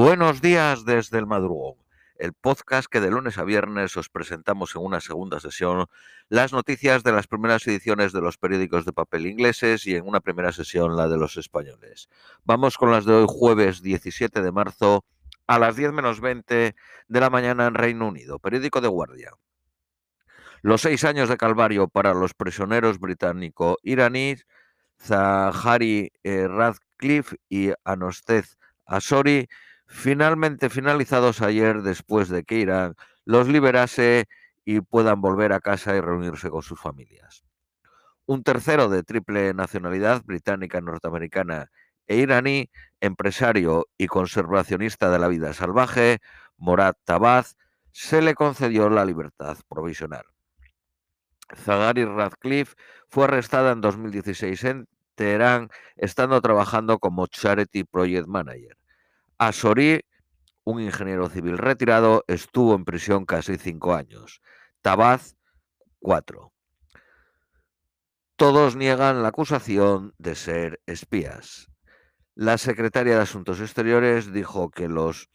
Buenos 0.00 0.40
días 0.40 0.84
desde 0.84 1.18
el 1.18 1.26
madrugón, 1.26 1.74
el 2.18 2.32
podcast 2.32 2.88
que 2.88 3.00
de 3.00 3.10
lunes 3.10 3.36
a 3.36 3.42
viernes 3.42 3.96
os 3.96 4.08
presentamos 4.08 4.76
en 4.76 4.82
una 4.82 5.00
segunda 5.00 5.40
sesión 5.40 5.86
las 6.28 6.52
noticias 6.52 7.02
de 7.02 7.10
las 7.10 7.26
primeras 7.26 7.66
ediciones 7.66 8.12
de 8.12 8.20
los 8.20 8.38
periódicos 8.38 8.84
de 8.84 8.92
papel 8.92 9.26
ingleses 9.26 9.88
y 9.88 9.96
en 9.96 10.06
una 10.06 10.20
primera 10.20 10.52
sesión 10.52 10.96
la 10.96 11.08
de 11.08 11.18
los 11.18 11.36
españoles. 11.36 12.08
Vamos 12.44 12.78
con 12.78 12.92
las 12.92 13.06
de 13.06 13.12
hoy 13.12 13.26
jueves 13.28 13.82
17 13.82 14.40
de 14.40 14.52
marzo 14.52 15.04
a 15.48 15.58
las 15.58 15.74
10 15.74 15.90
menos 15.90 16.20
20 16.20 16.76
de 17.08 17.20
la 17.20 17.28
mañana 17.28 17.66
en 17.66 17.74
Reino 17.74 18.06
Unido, 18.06 18.38
periódico 18.38 18.80
de 18.80 18.86
guardia. 18.86 19.32
Los 20.62 20.82
seis 20.82 21.02
años 21.02 21.28
de 21.28 21.36
calvario 21.36 21.88
para 21.88 22.14
los 22.14 22.34
prisioneros 22.34 23.00
británico-iraníes 23.00 24.46
Zahari 25.00 26.12
eh, 26.22 26.46
Radcliffe 26.46 27.38
y 27.48 27.72
Anostez 27.82 28.58
Asori 28.86 29.48
finalmente 29.88 30.68
finalizados 30.70 31.42
ayer 31.42 31.82
después 31.82 32.28
de 32.28 32.44
que 32.44 32.56
Irán 32.56 32.94
los 33.24 33.48
liberase 33.48 34.28
y 34.64 34.80
puedan 34.80 35.20
volver 35.20 35.52
a 35.52 35.60
casa 35.60 35.96
y 35.96 36.00
reunirse 36.00 36.50
con 36.50 36.62
sus 36.62 36.78
familias. 36.78 37.44
Un 38.26 38.42
tercero 38.42 38.88
de 38.88 39.02
triple 39.02 39.54
nacionalidad 39.54 40.22
británica, 40.22 40.80
norteamericana 40.82 41.70
e 42.06 42.16
iraní, 42.16 42.70
empresario 43.00 43.86
y 43.96 44.06
conservacionista 44.06 45.10
de 45.10 45.18
la 45.18 45.28
vida 45.28 45.54
salvaje, 45.54 46.18
Morad 46.58 46.94
Tabaz, 47.04 47.56
se 47.90 48.20
le 48.22 48.34
concedió 48.34 48.90
la 48.90 49.04
libertad 49.04 49.56
provisional. 49.68 50.24
Zagari 51.56 52.04
Radcliffe 52.04 52.76
fue 53.08 53.24
arrestada 53.24 53.72
en 53.72 53.80
2016 53.80 54.64
en 54.64 54.88
Teherán, 55.14 55.70
estando 55.96 56.40
trabajando 56.40 56.98
como 56.98 57.26
Charity 57.26 57.84
Project 57.84 58.26
Manager. 58.26 58.77
Asori, 59.38 60.00
un 60.64 60.80
ingeniero 60.80 61.28
civil 61.28 61.58
retirado, 61.58 62.24
estuvo 62.26 62.74
en 62.74 62.84
prisión 62.84 63.24
casi 63.24 63.56
cinco 63.56 63.94
años. 63.94 64.40
Tabaz, 64.82 65.36
cuatro. 66.00 66.52
Todos 68.36 68.76
niegan 68.76 69.22
la 69.22 69.28
acusación 69.28 70.14
de 70.18 70.34
ser 70.34 70.80
espías. 70.86 71.68
La 72.34 72.58
secretaria 72.58 73.16
de 73.16 73.22
Asuntos 73.22 73.60
Exteriores 73.60 74.32
dijo 74.32 74.70
que 74.70 74.88
los 74.88 75.28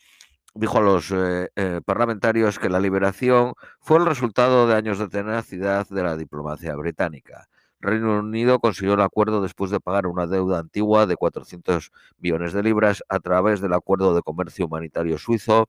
dijo 0.56 0.78
a 0.78 0.82
los 0.82 1.12
eh, 1.12 1.50
eh, 1.56 1.82
parlamentarios 1.84 2.60
que 2.60 2.70
la 2.70 2.80
liberación 2.80 3.54
fue 3.80 3.98
el 3.98 4.06
resultado 4.06 4.68
de 4.68 4.76
años 4.76 5.00
de 5.00 5.08
tenacidad 5.08 5.88
de 5.90 6.04
la 6.04 6.16
diplomacia 6.16 6.76
británica. 6.76 7.48
Reino 7.84 8.20
Unido 8.20 8.60
consiguió 8.60 8.94
el 8.94 9.02
acuerdo 9.02 9.42
después 9.42 9.70
de 9.70 9.82
pagar 9.82 10.08
una 10.08 10.26
deuda 10.26 10.60
antigua 10.60 11.06
de 11.06 11.18
400 11.18 11.92
millones 12.18 12.54
de 12.54 12.64
libras 12.64 13.04
a 13.10 13.20
través 13.20 13.60
del 13.60 13.74
Acuerdo 13.74 14.16
de 14.16 14.22
Comercio 14.22 14.66
Humanitario 14.66 15.18
Suizo 15.18 15.68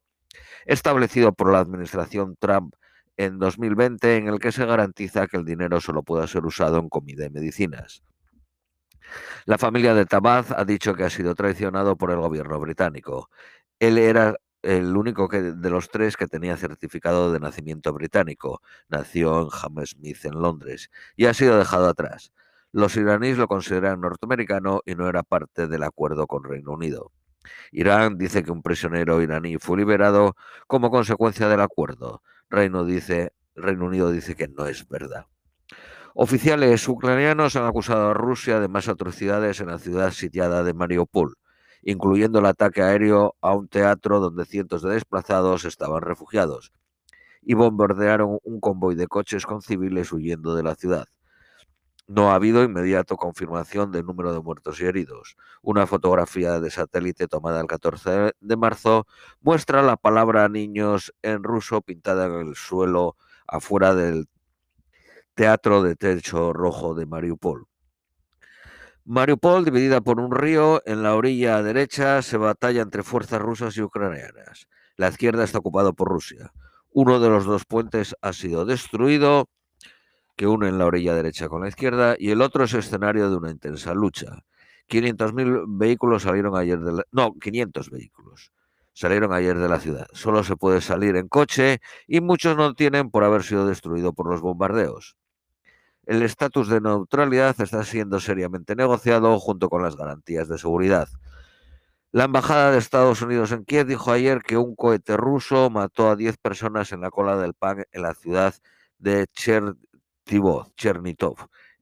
establecido 0.65 1.33
por 1.33 1.53
la 1.53 1.59
administración 1.59 2.37
Trump 2.39 2.75
en 3.17 3.39
2020 3.39 4.17
en 4.17 4.29
el 4.29 4.39
que 4.39 4.53
se 4.53 4.65
garantiza 4.65 5.27
que 5.27 5.37
el 5.37 5.45
dinero 5.45 5.81
solo 5.81 6.03
pueda 6.05 6.27
ser 6.27 6.45
usado 6.45 6.79
en 6.79 6.89
comida 6.89 7.27
y 7.27 7.31
medicinas. 7.31 8.05
La 9.45 9.59
familia 9.59 9.95
de 9.95 10.07
Tabaz 10.07 10.53
ha 10.53 10.65
dicho 10.65 10.95
que 10.95 11.05
ha 11.05 11.11
sido 11.11 11.35
traicionado 11.35 11.97
por 11.97 12.11
el 12.12 12.19
gobierno 12.19 12.59
británico. 12.61 13.29
Él 13.81 13.98
era 13.98 14.37
el 14.65 14.97
único 14.97 15.29
que, 15.29 15.43
de 15.43 15.70
los 15.70 15.91
tres 15.91 16.17
que 16.17 16.27
tenía 16.27 16.57
certificado 16.57 17.33
de 17.33 17.41
nacimiento 17.41 17.93
británico. 17.93 18.62
Nació 18.89 19.43
en 19.43 19.48
Hammersmith, 19.53 20.25
en 20.25 20.41
Londres, 20.41 20.91
y 21.17 21.27
ha 21.27 21.34
sido 21.34 21.59
dejado 21.59 21.89
atrás. 21.89 22.33
Los 22.73 22.97
iraníes 22.97 23.39
lo 23.39 23.47
consideran 23.47 24.01
norteamericano 24.01 24.81
y 24.87 24.95
no 24.95 25.09
era 25.09 25.23
parte 25.23 25.69
del 25.69 25.83
acuerdo 25.83 26.27
con 26.27 26.45
Reino 26.45 26.73
Unido. 26.73 27.12
Irán 27.73 28.17
dice 28.17 28.42
que 28.42 28.51
un 28.51 28.62
prisionero 28.62 29.20
iraní 29.20 29.59
fue 29.59 29.77
liberado 29.77 30.35
como 30.67 30.91
consecuencia 30.91 31.48
del 31.48 31.61
acuerdo. 31.61 32.23
Reino, 32.48 32.85
dice, 32.85 33.33
Reino 33.55 33.85
Unido 33.85 34.11
dice 34.11 34.35
que 34.35 34.48
no 34.48 34.67
es 34.67 34.89
verdad. 34.89 35.27
Oficiales 36.14 36.89
ucranianos 36.89 37.57
han 37.57 37.67
acusado 37.67 38.11
a 38.11 38.14
Rusia 38.14 38.61
de 38.61 38.69
más 38.69 38.89
atrocidades 38.89 39.61
en 39.61 39.67
la 39.67 39.79
ciudad 39.79 40.13
sitiada 40.13 40.63
de 40.63 40.73
Mariupol 40.73 41.36
incluyendo 41.84 42.39
el 42.39 42.46
ataque 42.46 42.83
aéreo 42.83 43.36
a 43.40 43.55
un 43.55 43.68
teatro 43.68 44.20
donde 44.20 44.45
cientos 44.45 44.83
de 44.83 44.92
desplazados 44.95 45.64
estaban 45.64 46.02
refugiados, 46.02 46.72
y 47.42 47.55
bombardearon 47.55 48.39
un 48.42 48.61
convoy 48.61 48.95
de 48.95 49.06
coches 49.06 49.46
con 49.46 49.62
civiles 49.62 50.12
huyendo 50.12 50.55
de 50.55 50.62
la 50.62 50.74
ciudad. 50.74 51.06
No 52.06 52.30
ha 52.30 52.34
habido 52.34 52.62
inmediato 52.62 53.17
confirmación 53.17 53.90
del 53.90 54.05
número 54.05 54.34
de 54.34 54.40
muertos 54.40 54.80
y 54.80 54.84
heridos. 54.84 55.36
Una 55.62 55.86
fotografía 55.86 56.61
de 56.61 56.70
satélite 56.70 57.28
tomada 57.28 57.61
el 57.61 57.67
14 57.67 58.33
de 58.39 58.56
marzo 58.56 59.06
muestra 59.40 59.83
la 59.83 59.96
palabra 59.96 60.48
niños 60.51 61.14
en 61.22 61.42
ruso 61.42 61.80
pintada 61.80 62.27
en 62.27 62.48
el 62.48 62.56
suelo 62.56 63.16
afuera 63.46 63.95
del 63.95 64.28
teatro 65.34 65.83
de 65.83 65.96
techo 65.96 66.52
rojo 66.52 66.95
de 66.95 67.06
Mariupol. 67.06 67.66
Mariupol, 69.07 69.67
dividida 69.67 70.01
por 70.01 70.19
un 70.19 70.35
río, 70.35 70.81
en 70.87 71.03
la 71.03 71.15
orilla 71.15 71.63
derecha 71.63 72.23
se 72.23 72.39
batalla 72.39 72.81
entre 72.81 73.03
fuerzas 73.03 73.39
rusas 73.39 73.77
y 73.77 73.83
ucranianas. 73.83 74.67
La 74.97 75.09
izquierda 75.09 75.45
está 75.45 75.59
ocupada 75.59 75.92
por 75.92 76.09
Rusia. 76.09 76.55
Uno 76.91 77.20
de 77.20 77.29
los 77.29 77.45
dos 77.45 77.67
puentes 77.67 78.17
ha 78.23 78.33
sido 78.33 78.64
destruido, 78.64 79.51
que 80.37 80.47
unen 80.47 80.79
la 80.79 80.87
orilla 80.87 81.14
derecha 81.14 81.51
con 81.51 81.61
la 81.61 81.69
izquierda, 81.69 82.17
y 82.19 82.31
el 82.31 82.41
otro 82.41 82.64
es 82.64 82.73
escenario 82.73 83.29
de 83.29 83.37
una 83.37 83.51
intensa 83.51 83.93
lucha. 83.93 84.43
500.000 84.89 85.64
vehículos 85.69 86.23
salieron 86.23 86.57
ayer 86.57 86.81
de 86.81 86.93
la... 86.93 87.05
No, 87.13 87.35
500 87.35 87.91
vehículos 87.91 88.53
salieron 88.95 89.35
ayer 89.35 89.59
de 89.59 89.69
la 89.69 89.81
ciudad. 89.81 90.07
Solo 90.14 90.43
se 90.45 90.57
puede 90.57 90.81
salir 90.81 91.17
en 91.17 91.29
coche 91.29 91.81
y 92.07 92.23
muchos 92.23 92.57
no 92.57 92.73
tienen 92.73 93.11
por 93.11 93.23
haber 93.23 93.43
sido 93.43 93.67
destruido 93.67 94.14
por 94.14 94.31
los 94.31 94.41
bombardeos 94.41 95.14
el 96.07 96.23
estatus 96.23 96.69
de 96.69 96.81
neutralidad 96.81 97.61
está 97.61 97.85
siendo 97.85 98.20
seriamente 98.20 98.77
negociado 98.77 99.39
junto 99.39 99.69
con 99.69 99.83
las 99.83 99.97
garantías 99.97 100.48
de 100.48 100.59
seguridad. 100.59 101.09
La 102.13 102.25
Embajada 102.25 102.70
de 102.70 102.79
Estados 102.79 103.23
Unidos 103.23 103.51
en 103.53 103.65
Kiev 103.65 103.87
dijo 103.87 104.13
ayer 104.13 104.43
que 104.43 104.57
un 104.57 104.77
cohete 104.77 105.17
ruso 105.17 105.69
mató 105.70 106.11
a 106.11 106.17
10 106.17 106.37
personas 106.39 106.93
en 106.93 107.01
la 107.01 107.11
cola 107.11 107.37
del 107.37 107.55
pan 107.55 107.85
en 107.91 108.03
la 108.03 108.14
ciudad 108.14 108.55
de 108.98 109.27
Chernitov, 109.33 110.69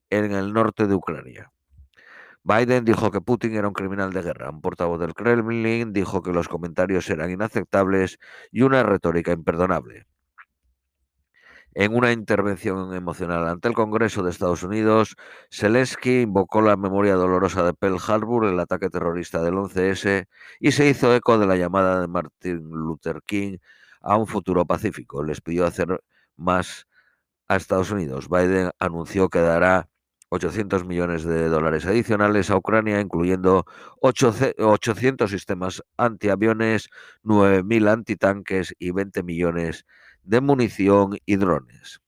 en 0.09 0.31
el 0.31 0.53
norte 0.53 0.87
de 0.87 0.95
Ucrania. 0.95 1.51
Biden 2.43 2.83
dijo 2.83 3.11
que 3.11 3.21
Putin 3.21 3.55
era 3.55 3.67
un 3.67 3.73
criminal 3.73 4.11
de 4.11 4.21
guerra. 4.21 4.49
Un 4.49 4.59
portavoz 4.59 4.99
del 4.99 5.13
Kremlin 5.13 5.93
dijo 5.93 6.21
que 6.21 6.33
los 6.33 6.49
comentarios 6.49 7.09
eran 7.09 7.31
inaceptables 7.31 8.19
y 8.51 8.63
una 8.63 8.83
retórica 8.83 9.31
imperdonable. 9.31 10.07
En 11.75 11.95
una 11.95 12.11
intervención 12.11 12.93
emocional 12.93 13.47
ante 13.47 13.67
el 13.67 13.73
Congreso 13.73 14.21
de 14.21 14.29
Estados 14.29 14.61
Unidos, 14.61 15.15
Zelensky 15.51 16.21
invocó 16.21 16.61
la 16.61 16.77
memoria 16.77 17.15
dolorosa 17.15 17.63
de 17.63 17.73
Pearl 17.73 17.97
Harbor, 18.07 18.45
el 18.45 18.59
ataque 18.59 18.89
terrorista 18.89 19.41
del 19.41 19.55
11S, 19.55 20.27
y 20.59 20.71
se 20.71 20.87
hizo 20.87 21.15
eco 21.15 21.39
de 21.39 21.47
la 21.47 21.55
llamada 21.55 21.99
de 21.99 22.07
Martin 22.07 22.69
Luther 22.69 23.21
King 23.25 23.57
a 24.01 24.17
un 24.17 24.27
futuro 24.27 24.65
pacífico. 24.65 25.23
Les 25.23 25.41
pidió 25.41 25.65
hacer 25.65 25.99
más 26.37 26.85
a 27.47 27.55
Estados 27.55 27.91
Unidos. 27.91 28.29
Biden 28.29 28.69
anunció 28.79 29.29
que 29.29 29.39
dará 29.39 29.89
800 30.29 30.85
millones 30.85 31.23
de 31.23 31.47
dólares 31.47 31.85
adicionales 31.85 32.49
a 32.51 32.57
Ucrania, 32.57 32.99
incluyendo 32.99 33.65
800 34.01 35.29
sistemas 35.29 35.83
antiaviones, 35.97 36.89
9.000 37.23 37.89
antitanques 37.89 38.75
y 38.79 38.91
20 38.91 39.23
millones 39.23 39.85
de 39.85 40.03
de 40.23 40.41
munición 40.41 41.17
y 41.25 41.35
drones. 41.35 42.01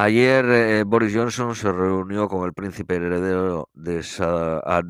Ayer 0.00 0.44
eh, 0.44 0.84
Boris 0.84 1.12
Johnson 1.12 1.56
se 1.56 1.72
reunió 1.72 2.28
con 2.28 2.46
el 2.46 2.52
príncipe 2.52 2.94
heredero 2.94 3.68
de, 3.74 4.04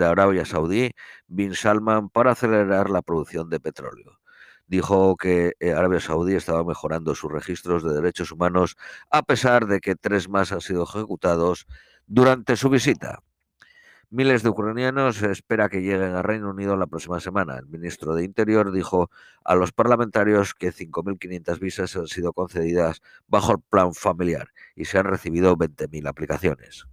Arabia 0.04 0.44
Saudí, 0.44 0.90
Bin 1.26 1.54
Salman, 1.54 2.10
para 2.10 2.32
acelerar 2.32 2.90
la 2.90 3.00
producción 3.00 3.48
de 3.48 3.58
petróleo. 3.58 4.20
Dijo 4.66 5.16
que 5.16 5.54
eh, 5.60 5.72
Arabia 5.72 6.00
Saudí 6.00 6.34
estaba 6.34 6.62
mejorando 6.62 7.14
sus 7.14 7.32
registros 7.32 7.82
de 7.82 7.94
derechos 7.94 8.32
humanos 8.32 8.76
a 9.10 9.22
pesar 9.22 9.66
de 9.66 9.80
que 9.80 9.96
tres 9.96 10.28
más 10.28 10.52
han 10.52 10.60
sido 10.60 10.82
ejecutados 10.84 11.66
durante 12.06 12.56
su 12.56 12.68
visita. 12.68 13.22
Miles 14.10 14.42
de 14.42 14.48
ucranianos 14.48 15.22
espera 15.22 15.68
que 15.68 15.82
lleguen 15.82 16.14
al 16.14 16.24
Reino 16.24 16.48
Unido 16.48 16.76
la 16.78 16.86
próxima 16.86 17.20
semana. 17.20 17.58
El 17.58 17.66
ministro 17.66 18.14
de 18.14 18.24
Interior 18.24 18.72
dijo 18.72 19.10
a 19.44 19.54
los 19.54 19.72
parlamentarios 19.72 20.54
que 20.54 20.72
5.500 20.72 21.58
visas 21.58 21.94
han 21.94 22.06
sido 22.06 22.32
concedidas 22.32 23.02
bajo 23.26 23.52
el 23.52 23.60
plan 23.60 23.92
familiar 23.92 24.48
y 24.74 24.86
se 24.86 24.98
han 24.98 25.04
recibido 25.04 25.58
20.000 25.58 26.08
aplicaciones. 26.08 26.86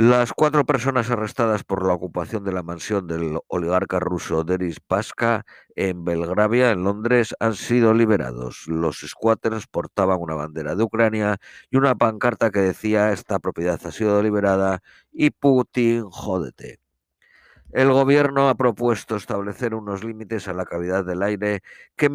Las 0.00 0.32
cuatro 0.32 0.64
personas 0.64 1.10
arrestadas 1.10 1.64
por 1.64 1.84
la 1.84 1.92
ocupación 1.92 2.44
de 2.44 2.52
la 2.52 2.62
mansión 2.62 3.08
del 3.08 3.40
oligarca 3.48 3.98
ruso 3.98 4.44
Denis 4.44 4.78
Paska 4.78 5.44
en 5.74 6.04
Belgravia, 6.04 6.70
en 6.70 6.84
Londres, 6.84 7.34
han 7.40 7.54
sido 7.56 7.92
liberados. 7.94 8.68
Los 8.68 9.00
squatters 9.00 9.66
portaban 9.66 10.20
una 10.20 10.36
bandera 10.36 10.76
de 10.76 10.84
Ucrania 10.84 11.38
y 11.68 11.78
una 11.78 11.96
pancarta 11.96 12.52
que 12.52 12.60
decía 12.60 13.10
esta 13.10 13.40
propiedad 13.40 13.80
ha 13.84 13.90
sido 13.90 14.22
liberada 14.22 14.82
y 15.10 15.30
Putin 15.30 16.04
jódete. 16.08 16.78
El 17.72 17.92
gobierno 17.92 18.48
ha 18.48 18.54
propuesto 18.54 19.16
establecer 19.16 19.74
unos 19.74 20.02
límites 20.02 20.48
a 20.48 20.54
la 20.54 20.64
calidad 20.64 21.04
del 21.04 21.22
aire 21.22 21.62
que, 21.96 22.08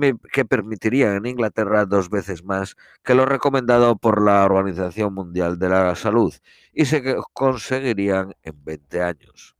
permitirían 0.46 1.16
en 1.16 1.28
Inglaterra 1.28 1.86
dos 1.86 2.10
veces 2.10 2.44
más 2.44 2.76
que 3.04 3.14
lo 3.14 3.28
recomendado 3.28 3.96
por 3.96 4.20
la 4.24 4.44
Organización 4.46 5.14
Mundial 5.14 5.60
de 5.60 5.70
la 5.70 5.96
Salud 5.96 6.34
y 6.74 6.86
se 6.86 7.16
conseguirían 7.34 8.34
en 8.42 8.64
20 8.64 9.02
años. 9.04 9.56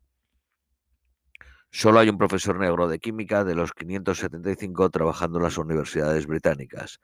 Solo 1.70 2.00
hay 2.00 2.10
un 2.10 2.18
profesor 2.18 2.58
negro 2.60 2.88
de 2.88 2.98
química 2.98 3.44
de 3.44 3.54
los 3.54 3.74
575 3.74 4.90
trabajando 4.90 5.38
en 5.38 5.44
las 5.44 5.60
universidades 5.60 6.26
británicas. 6.26 7.02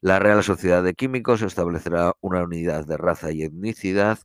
La 0.00 0.20
Real 0.20 0.44
Sociedad 0.44 0.84
de 0.84 0.94
Químicos 0.94 1.42
establecerá 1.42 2.12
una 2.20 2.44
unidad 2.44 2.86
de 2.86 2.96
raza 2.98 3.32
y 3.32 3.42
etnicidad 3.42 4.20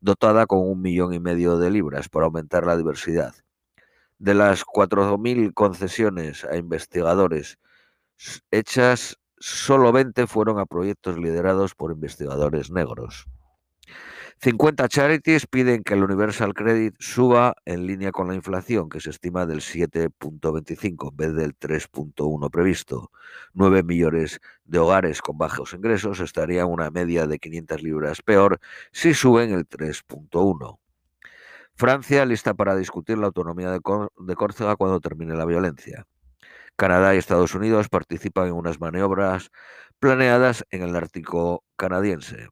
dotada 0.00 0.46
con 0.46 0.60
un 0.60 0.80
millón 0.82 1.14
y 1.14 1.20
medio 1.20 1.58
de 1.58 1.70
libras 1.70 2.08
para 2.08 2.26
aumentar 2.26 2.64
la 2.64 2.76
diversidad. 2.76 3.34
De 4.18 4.34
las 4.34 4.64
4.000 4.64 5.52
concesiones 5.52 6.44
a 6.44 6.56
investigadores 6.56 7.58
hechas, 8.50 9.18
solo 9.38 9.92
20 9.92 10.26
fueron 10.26 10.58
a 10.58 10.66
proyectos 10.66 11.18
liderados 11.18 11.74
por 11.74 11.92
investigadores 11.92 12.70
negros. 12.70 13.26
50 14.38 14.88
charities 14.88 15.46
piden 15.46 15.82
que 15.82 15.94
el 15.94 16.04
Universal 16.04 16.52
Credit 16.52 16.94
suba 16.98 17.54
en 17.64 17.86
línea 17.86 18.12
con 18.12 18.28
la 18.28 18.34
inflación, 18.34 18.90
que 18.90 19.00
se 19.00 19.08
estima 19.08 19.46
del 19.46 19.60
7.25 19.60 21.10
en 21.10 21.16
vez 21.16 21.34
del 21.34 21.58
3.1 21.58 22.50
previsto. 22.50 23.10
9 23.54 23.82
millones 23.82 24.40
de 24.64 24.78
hogares 24.78 25.22
con 25.22 25.38
bajos 25.38 25.72
ingresos 25.72 26.20
estarían 26.20 26.68
una 26.68 26.90
media 26.90 27.26
de 27.26 27.38
500 27.38 27.82
libras 27.82 28.20
peor 28.20 28.60
si 28.92 29.14
suben 29.14 29.52
el 29.52 29.66
3.1. 29.66 30.78
Francia 31.78 32.24
lista 32.24 32.54
para 32.54 32.74
discutir 32.74 33.18
la 33.18 33.26
autonomía 33.26 33.70
de, 33.70 33.80
Córcega 34.34 34.76
cuando 34.76 34.98
termine 34.98 35.34
la 35.34 35.44
violencia. 35.44 36.06
Canadá 36.74 37.14
y 37.14 37.18
Estados 37.18 37.54
Unidos 37.54 37.90
participan 37.90 38.46
en 38.46 38.54
unas 38.54 38.80
maniobras 38.80 39.50
planeadas 39.98 40.64
en 40.70 40.80
el 40.80 40.96
Ártico 40.96 41.64
canadiense. 41.76 42.48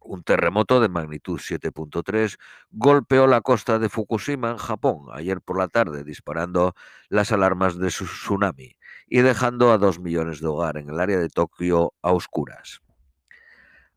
Un 0.00 0.22
terremoto 0.22 0.80
de 0.80 0.88
magnitud 0.88 1.38
7.3 1.38 2.38
golpeó 2.70 3.26
la 3.26 3.42
costa 3.42 3.78
de 3.78 3.90
Fukushima 3.90 4.52
en 4.52 4.56
Japón 4.56 5.08
ayer 5.12 5.42
por 5.42 5.58
la 5.58 5.68
tarde, 5.68 6.02
disparando 6.02 6.72
las 7.10 7.32
alarmas 7.32 7.78
de 7.78 7.88
tsunami 7.88 8.78
y 9.06 9.20
dejando 9.20 9.70
a 9.70 9.76
dos 9.76 10.00
millones 10.00 10.40
de 10.40 10.46
hogares 10.46 10.84
en 10.84 10.88
el 10.88 11.00
área 11.00 11.18
de 11.18 11.28
Tokio 11.28 11.92
a 12.00 12.12
oscuras. 12.12 12.80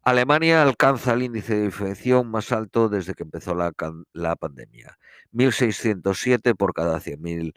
Alemania 0.06 0.62
alcanza 0.62 1.14
el 1.14 1.24
índice 1.24 1.56
de 1.56 1.64
infección 1.64 2.30
más 2.30 2.52
alto 2.52 2.90
desde 2.90 3.14
que 3.14 3.24
empezó 3.24 3.56
la, 3.56 3.72
la 4.12 4.36
pandemia, 4.36 4.98
1.607 5.32 6.58
por 6.58 6.74
cada 6.74 7.00
100.000 7.00 7.54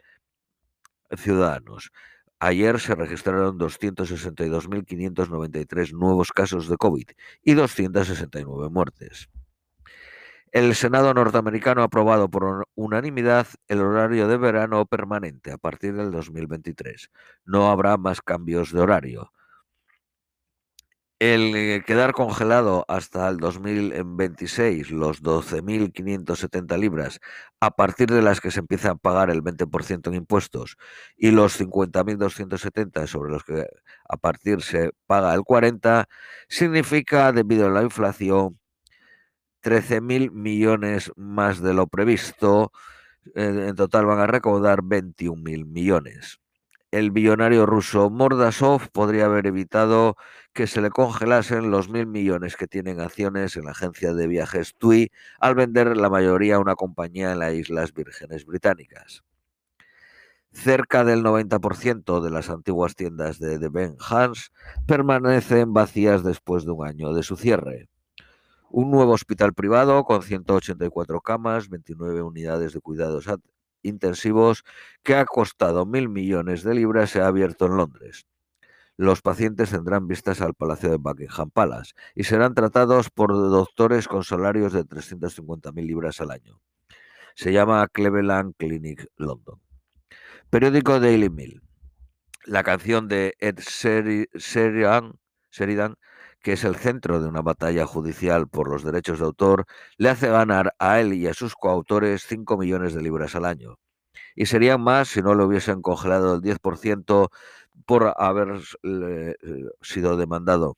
ciudadanos. 1.17 1.91
Ayer 2.39 2.79
se 2.79 2.95
registraron 2.95 3.59
262.593 3.59 5.91
nuevos 5.91 6.31
casos 6.31 6.69
de 6.69 6.77
COVID 6.77 7.09
y 7.43 7.53
269 7.53 8.69
muertes. 8.69 9.27
El 10.53 10.73
Senado 10.75 11.13
norteamericano 11.13 11.81
ha 11.81 11.85
aprobado 11.85 12.29
por 12.29 12.69
unanimidad 12.75 13.47
el 13.67 13.81
horario 13.81 14.29
de 14.29 14.37
verano 14.37 14.85
permanente 14.85 15.51
a 15.51 15.57
partir 15.57 15.95
del 15.95 16.11
2023. 16.11 17.11
No 17.43 17.69
habrá 17.69 17.97
más 17.97 18.21
cambios 18.21 18.71
de 18.71 18.79
horario 18.79 19.33
el 21.19 21.55
eh, 21.55 21.83
quedar 21.85 22.13
congelado 22.13 22.85
hasta 22.87 23.27
el 23.29 23.37
2026 23.37 24.91
los 24.91 25.23
12.570 25.23 26.77
libras, 26.77 27.19
a 27.59 27.71
partir 27.71 28.09
de 28.09 28.21
las 28.21 28.39
que 28.41 28.51
se 28.51 28.59
empieza 28.59 28.91
a 28.91 28.95
pagar 28.95 29.29
el 29.31 29.41
20% 29.43 30.07
en 30.07 30.13
impuestos, 30.15 30.77
y 31.17 31.31
los 31.31 31.59
50.270 31.59 33.07
sobre 33.07 33.31
los 33.31 33.43
que 33.43 33.65
a 34.07 34.17
partir 34.17 34.61
se 34.61 34.91
paga 35.07 35.33
el 35.33 35.41
40%, 35.41 36.05
significa, 36.49 37.31
debido 37.31 37.67
a 37.67 37.71
la 37.71 37.83
inflación, 37.83 38.59
13.000 39.63 40.31
millones 40.31 41.11
más 41.15 41.61
de 41.61 41.73
lo 41.73 41.87
previsto. 41.87 42.71
En 43.35 43.75
total 43.75 44.05
van 44.05 44.19
a 44.19 44.27
recaudar 44.27 44.81
21.000 44.83 45.65
millones 45.65 46.39
el 46.91 47.11
billonario 47.11 47.65
ruso 47.65 48.09
Mordasov 48.09 48.89
podría 48.91 49.25
haber 49.25 49.47
evitado 49.47 50.15
que 50.57 50.65
se 50.65 50.81
le 50.81 50.89
congelasen 50.89 51.69
los 51.69 51.87
mil 51.87 52.07
millones 52.07 52.57
que 52.57 52.65
tienen 52.65 52.99
acciones 52.99 53.55
en 53.57 53.65
la 53.65 53.71
agencia 53.73 54.15
de 54.15 54.25
viajes 54.25 54.73
TUI 54.75 55.11
al 55.39 55.53
vender 55.53 55.95
la 55.95 56.09
mayoría 56.09 56.55
a 56.55 56.59
una 56.59 56.73
compañía 56.73 57.31
en 57.31 57.37
las 57.37 57.53
Islas 57.53 57.93
Vírgenes 57.93 58.43
Británicas. 58.43 59.23
Cerca 60.51 61.05
del 61.05 61.23
90% 61.23 62.21
de 62.21 62.31
las 62.31 62.49
antiguas 62.49 62.95
tiendas 62.95 63.37
de 63.37 63.59
The 63.59 63.69
Ben 63.69 63.97
Hans 63.99 64.51
permanecen 64.87 65.73
vacías 65.73 66.23
después 66.23 66.65
de 66.65 66.71
un 66.71 66.87
año 66.87 67.13
de 67.13 67.21
su 67.21 67.35
cierre. 67.35 67.87
Un 68.71 68.89
nuevo 68.89 69.11
hospital 69.11 69.53
privado 69.53 70.05
con 70.05 70.23
184 70.23 71.21
camas, 71.21 71.69
29 71.69 72.23
unidades 72.23 72.73
de 72.73 72.81
cuidados 72.81 73.27
intensivos 73.83 74.63
que 75.03 75.13
ha 75.13 75.25
costado 75.25 75.85
mil 75.85 76.09
millones 76.09 76.63
de 76.63 76.73
libras 76.73 77.11
se 77.11 77.21
ha 77.21 77.27
abierto 77.27 77.67
en 77.67 77.77
Londres. 77.77 78.25
Los 78.99 79.21
pacientes 79.21 79.69
tendrán 79.69 80.07
vistas 80.07 80.41
al 80.41 80.55
Palacio 80.55 80.89
de 80.89 80.97
Buckingham 80.97 81.51
Palace 81.51 81.93
y 82.15 82.23
serán 82.23 82.55
tratados 82.55 83.11
por 83.11 83.31
doctores 83.31 84.07
con 84.07 84.23
salarios 84.23 84.73
de 84.73 84.85
350.000 84.85 85.85
libras 85.85 86.19
al 86.19 86.31
año. 86.31 86.59
Se 87.35 87.53
llama 87.53 87.87
Cleveland 87.89 88.55
Clinic 88.57 89.07
London. 89.15 89.61
Periódico 90.49 90.99
Daily 90.99 91.29
Mail. 91.29 91.61
La 92.45 92.63
canción 92.63 93.07
de 93.07 93.35
Ed 93.37 93.59
Sheridan, 93.59 95.13
que 96.41 96.53
es 96.53 96.63
el 96.63 96.75
centro 96.75 97.21
de 97.21 97.27
una 97.27 97.43
batalla 97.43 97.85
judicial 97.85 98.47
por 98.47 98.67
los 98.67 98.83
derechos 98.83 99.19
de 99.19 99.25
autor, 99.25 99.67
le 99.97 100.09
hace 100.09 100.27
ganar 100.29 100.73
a 100.79 100.99
él 100.99 101.13
y 101.13 101.27
a 101.27 101.35
sus 101.35 101.53
coautores 101.53 102.23
5 102.23 102.57
millones 102.57 102.95
de 102.95 103.03
libras 103.03 103.35
al 103.35 103.45
año. 103.45 103.77
Y 104.33 104.47
serían 104.47 104.81
más 104.81 105.09
si 105.09 105.21
no 105.21 105.35
le 105.35 105.43
hubiesen 105.43 105.83
congelado 105.83 106.33
el 106.33 106.41
10% 106.41 107.29
por 107.85 108.13
haber 108.17 108.61
eh, 108.83 109.35
sido 109.81 110.17
demandado. 110.17 110.77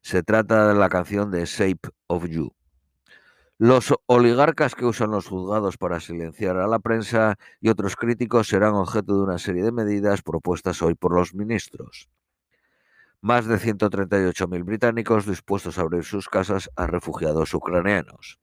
Se 0.00 0.22
trata 0.22 0.68
de 0.68 0.74
la 0.74 0.88
canción 0.88 1.30
de 1.30 1.44
Shape 1.44 1.88
of 2.08 2.26
You. 2.26 2.52
Los 3.58 3.94
oligarcas 4.06 4.74
que 4.74 4.84
usan 4.84 5.12
los 5.12 5.28
juzgados 5.28 5.76
para 5.76 6.00
silenciar 6.00 6.56
a 6.56 6.66
la 6.66 6.80
prensa 6.80 7.36
y 7.60 7.68
otros 7.68 7.94
críticos 7.94 8.48
serán 8.48 8.74
objeto 8.74 9.16
de 9.16 9.22
una 9.22 9.38
serie 9.38 9.62
de 9.62 9.70
medidas 9.70 10.22
propuestas 10.22 10.82
hoy 10.82 10.94
por 10.94 11.14
los 11.14 11.34
ministros 11.34 12.08
más 13.22 13.46
de 13.46 13.56
138.000 13.56 14.64
británicos 14.64 15.26
dispuestos 15.26 15.78
a 15.78 15.82
abrir 15.82 16.04
sus 16.04 16.28
casas 16.28 16.68
a 16.74 16.88
refugiados 16.88 17.54
ucranianos. 17.54 18.40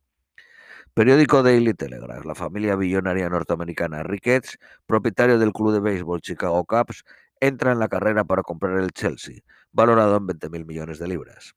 Periódico 0.93 1.43
Daily 1.43 1.73
Telegraph. 1.73 2.25
La 2.25 2.33
familia 2.33 2.77
billonaria 2.77 3.29
norteamericana 3.29 4.03
Ricketts, 4.03 4.57
propietario 4.85 5.37
del 5.37 5.51
club 5.51 5.73
de 5.73 5.81
béisbol 5.81 6.21
Chicago 6.21 6.63
Cubs, 6.63 7.03
entra 7.39 7.71
en 7.71 7.79
la 7.79 7.87
carrera 7.87 8.23
para 8.23 8.43
comprar 8.43 8.77
el 8.79 8.91
Chelsea, 8.91 9.41
valorado 9.71 10.17
en 10.17 10.27
20.000 10.27 10.65
millones 10.65 10.99
de 10.99 11.07
libras. 11.07 11.55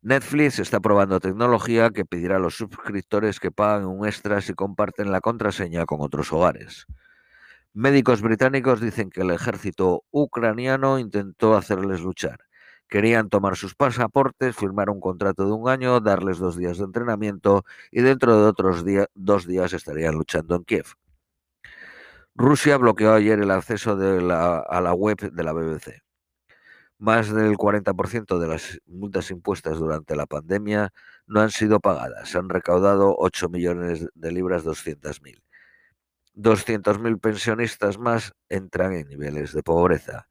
Netflix 0.00 0.60
está 0.60 0.78
probando 0.78 1.18
tecnología 1.18 1.90
que 1.90 2.04
pedirá 2.04 2.36
a 2.36 2.38
los 2.38 2.56
suscriptores 2.56 3.40
que 3.40 3.50
paguen 3.50 3.86
un 3.86 4.06
extra 4.06 4.40
si 4.40 4.54
comparten 4.54 5.10
la 5.10 5.20
contraseña 5.20 5.86
con 5.86 6.00
otros 6.00 6.32
hogares. 6.32 6.86
Médicos 7.74 8.22
británicos 8.22 8.80
dicen 8.80 9.10
que 9.10 9.22
el 9.22 9.30
ejército 9.32 10.04
ucraniano 10.10 10.98
intentó 11.00 11.56
hacerles 11.56 12.00
luchar. 12.00 12.38
Querían 12.88 13.28
tomar 13.28 13.56
sus 13.56 13.74
pasaportes, 13.74 14.56
firmar 14.56 14.88
un 14.88 15.00
contrato 15.00 15.44
de 15.44 15.52
un 15.52 15.68
año, 15.68 16.00
darles 16.00 16.38
dos 16.38 16.56
días 16.56 16.78
de 16.78 16.84
entrenamiento 16.84 17.64
y 17.90 18.00
dentro 18.00 18.40
de 18.40 18.48
otros 18.48 18.84
dos 19.14 19.46
días 19.46 19.72
estarían 19.72 20.14
luchando 20.14 20.54
en 20.54 20.64
Kiev. 20.64 20.94
Rusia 22.40 22.76
bloqueó 22.76 23.14
ayer 23.14 23.40
el 23.40 23.50
acceso 23.50 23.98
a 23.98 24.80
la 24.80 24.94
web 24.94 25.18
de 25.32 25.42
la 25.42 25.52
BBC. 25.52 26.02
Más 26.96 27.34
del 27.34 27.56
40% 27.56 28.38
de 28.38 28.46
las 28.46 28.78
multas 28.86 29.32
impuestas 29.32 29.78
durante 29.78 30.14
la 30.14 30.24
pandemia 30.26 30.92
no 31.26 31.40
han 31.40 31.50
sido 31.50 31.80
pagadas. 31.80 32.28
Se 32.28 32.38
han 32.38 32.48
recaudado 32.48 33.16
8 33.18 33.48
millones 33.48 34.06
de 34.14 34.30
libras 34.30 34.64
200.000. 34.64 35.42
200.000 36.36 37.20
pensionistas 37.20 37.98
más 37.98 38.32
entran 38.48 38.92
en 38.92 39.08
niveles 39.08 39.52
de 39.52 39.64
pobreza. 39.64 40.28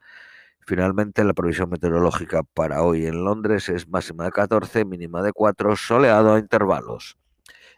Finalmente, 0.65 1.25
la 1.25 1.33
previsión 1.33 1.69
meteorológica 1.69 2.43
para 2.53 2.83
hoy 2.83 3.05
en 3.05 3.25
Londres 3.25 3.67
es 3.67 3.85
máxima 3.89 4.23
de 4.23 4.31
14, 4.31 4.85
mínima 4.85 5.21
de 5.21 5.33
4, 5.33 5.75
soleado 5.75 6.35
a 6.35 6.39
intervalos. 6.39 7.17